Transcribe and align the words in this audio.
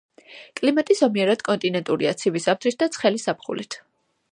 კლიმატი 0.59 0.97
ზომიერად 0.99 1.43
კონტინენტურია, 1.49 2.15
ცივი 2.23 2.43
ზამთრით 2.47 2.81
და 2.83 2.91
ცხელი 2.97 3.25
ზაფხულით. 3.27 3.81